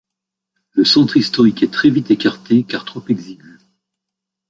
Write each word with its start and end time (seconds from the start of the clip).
Le 0.71 0.83
centre 0.83 1.15
historique 1.15 1.61
est 1.61 1.71
très 1.71 1.91
vite 1.91 2.09
écarté 2.09 2.63
car 2.63 2.85
trop 2.85 3.03
exigu. 3.07 3.59